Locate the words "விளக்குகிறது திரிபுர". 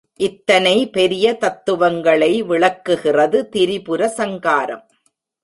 2.41-4.07